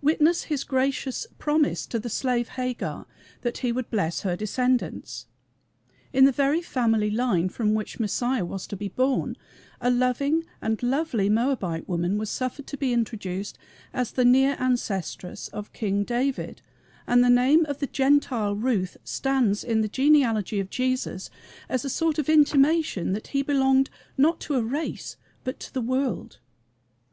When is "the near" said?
14.12-14.54